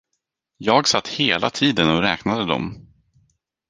Jag 0.57 0.87
satt 0.87 1.07
hela 1.07 1.49
tiden 1.49 1.89
och 1.89 2.01
räknade 2.01 2.45
dom. 2.45 2.87